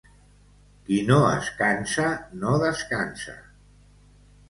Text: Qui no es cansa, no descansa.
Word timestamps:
Qui 0.87 0.97
no 1.09 1.19
es 1.35 1.51
cansa, 1.61 2.09
no 2.43 2.57
descansa. 2.67 3.41